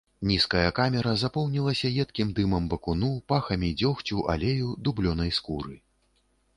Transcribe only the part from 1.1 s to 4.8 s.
запоўнілася едкім дымам бакуну, пахамі дзёгцю, алею,